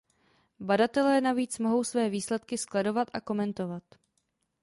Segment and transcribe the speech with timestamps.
[0.59, 3.83] Badatelé navíc mohou své výsledky skladovat a komentovat.